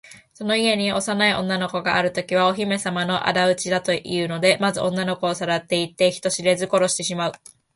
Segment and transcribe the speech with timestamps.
[0.33, 7.31] その家に幼い女の子があるときは、お姫さまのあだ討ちだというので、まず女の子をさらっていって、人知れず殺してしまう。